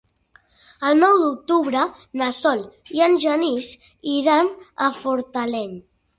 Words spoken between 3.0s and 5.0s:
en Genís iran a